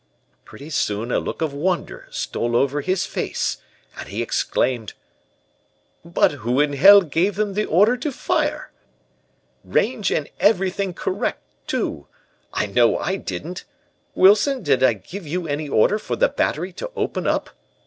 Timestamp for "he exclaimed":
4.09-4.93